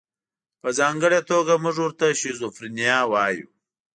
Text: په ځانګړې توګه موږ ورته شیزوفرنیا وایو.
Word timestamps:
په 0.61 0.69
ځانګړې 0.79 1.19
توګه 1.31 1.53
موږ 1.63 1.75
ورته 1.81 2.07
شیزوفرنیا 2.19 2.99
وایو. 3.11 3.47